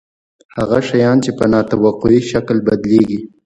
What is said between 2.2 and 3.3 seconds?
شکل بدلیږي.